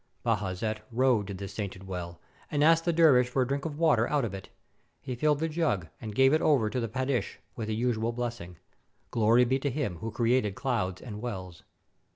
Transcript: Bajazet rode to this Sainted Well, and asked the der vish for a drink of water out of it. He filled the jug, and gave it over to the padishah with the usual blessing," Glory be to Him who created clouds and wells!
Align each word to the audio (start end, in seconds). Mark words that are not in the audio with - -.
Bajazet 0.25 0.79
rode 0.91 1.27
to 1.27 1.35
this 1.35 1.53
Sainted 1.53 1.85
Well, 1.85 2.19
and 2.49 2.63
asked 2.63 2.85
the 2.85 2.91
der 2.91 3.13
vish 3.13 3.29
for 3.29 3.43
a 3.43 3.47
drink 3.47 3.65
of 3.65 3.77
water 3.77 4.07
out 4.09 4.25
of 4.25 4.33
it. 4.33 4.49
He 4.99 5.13
filled 5.13 5.37
the 5.37 5.47
jug, 5.47 5.89
and 6.01 6.15
gave 6.15 6.33
it 6.33 6.41
over 6.41 6.71
to 6.71 6.79
the 6.79 6.87
padishah 6.89 7.37
with 7.55 7.67
the 7.67 7.75
usual 7.75 8.11
blessing," 8.11 8.57
Glory 9.11 9.45
be 9.45 9.59
to 9.59 9.69
Him 9.69 9.97
who 9.97 10.09
created 10.09 10.55
clouds 10.55 11.03
and 11.03 11.21
wells! 11.21 11.61